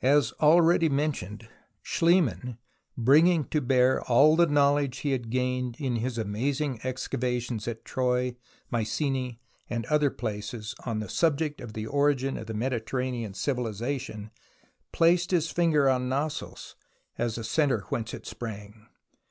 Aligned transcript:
As 0.00 0.32
already 0.40 0.88
mentioned, 0.88 1.46
Schliemann, 1.82 2.56
bringing 2.96 3.46
all 4.08 4.36
the 4.36 4.46
knowledge 4.46 5.00
he 5.00 5.10
had 5.10 5.28
gained 5.28 5.76
in 5.78 5.96
his 5.96 6.16
amazing 6.16 6.80
excavations 6.82 7.68
at 7.68 7.84
Troy, 7.84 8.28
at 8.28 8.34
Mycense 8.72 9.36
and 9.68 9.84
other 9.84 10.08
places, 10.08 10.70
to 10.76 10.82
bear 10.84 10.90
on 10.92 11.00
the 11.00 11.10
subject 11.10 11.60
of 11.60 11.74
the 11.74 11.84
origin 11.86 12.38
of 12.38 12.46
the 12.46 12.54
Mediterranean 12.54 13.34
civilization, 13.34 14.30
placed 14.92 15.30
his 15.30 15.50
finger 15.50 15.90
on 15.90 16.08
Knossos 16.08 16.74
as 17.18 17.34
the 17.34 17.44
centre 17.44 17.80
whence 17.90 18.14
it 18.14 18.24
sprang. 18.24 18.86